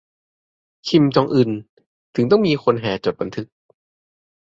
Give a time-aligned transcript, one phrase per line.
[0.87, 1.49] 'คิมจองอึน'
[2.15, 3.47] ถึงต้องมีคนแห่จดบันทึก